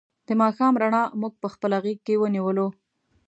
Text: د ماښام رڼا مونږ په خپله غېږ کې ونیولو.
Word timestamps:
د 0.27 0.29
ماښام 0.41 0.73
رڼا 0.81 1.03
مونږ 1.19 1.33
په 1.41 1.47
خپله 1.53 1.77
غېږ 1.83 1.99
کې 2.05 2.15
ونیولو. 2.21 2.67